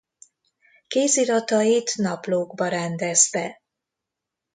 [0.87, 3.61] Kéziratait naplókba rendezte.